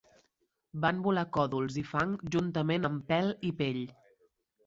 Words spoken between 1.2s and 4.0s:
còdols i fang juntament amb pèl i pell.